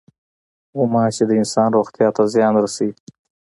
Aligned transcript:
غوماشې 0.77 1.23
د 1.27 1.31
انسان 1.41 1.69
روغتیا 1.77 2.07
ته 2.15 2.21
زیان 2.33 2.53
رسوي. 2.63 2.93